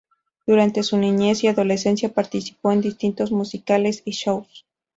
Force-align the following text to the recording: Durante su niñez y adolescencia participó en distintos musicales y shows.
Durante 0.47 0.81
su 0.81 0.97
niñez 0.97 1.43
y 1.43 1.47
adolescencia 1.47 2.11
participó 2.11 2.71
en 2.71 2.81
distintos 2.81 3.31
musicales 3.31 4.01
y 4.03 4.13
shows. 4.13 4.65